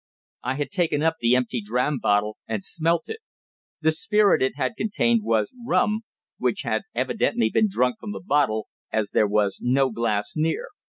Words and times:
I 0.41 0.55
had 0.55 0.71
taken 0.71 1.03
up 1.03 1.17
the 1.19 1.35
empty 1.35 1.61
dram 1.61 1.99
bottle 1.99 2.37
and 2.47 2.63
smelt 2.63 3.07
it. 3.07 3.19
The 3.81 3.91
spirit 3.91 4.41
it 4.41 4.55
had 4.55 4.75
contained 4.75 5.21
was 5.23 5.53
rum 5.63 6.01
which 6.39 6.63
had 6.63 6.81
evidently 6.95 7.51
been 7.51 7.67
drunk 7.69 7.97
from 7.99 8.11
the 8.11 8.19
bottle, 8.25 8.67
as 8.91 9.11
there 9.11 9.27
was 9.27 9.59
no 9.61 9.91
glass 9.91 10.33
near. 10.35 10.69